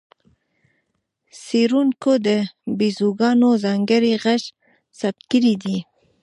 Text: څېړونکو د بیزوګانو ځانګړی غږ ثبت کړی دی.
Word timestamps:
څېړونکو 1.43 2.11
د 2.27 2.29
بیزوګانو 2.77 3.49
ځانګړی 3.63 4.13
غږ 4.23 4.41
ثبت 4.99 5.23
کړی 5.31 5.53
دی. 5.63 5.77